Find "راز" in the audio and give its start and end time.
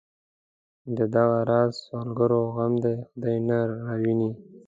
1.49-1.73